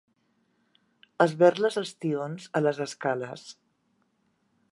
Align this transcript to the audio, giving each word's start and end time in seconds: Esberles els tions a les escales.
Esberles 1.25 1.77
els 1.83 1.93
tions 2.05 2.49
a 2.59 2.63
les 2.67 2.81
escales. 2.89 3.47